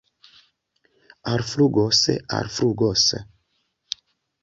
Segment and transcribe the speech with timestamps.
[1.33, 2.01] Alflugos,
[2.41, 3.07] alflugos!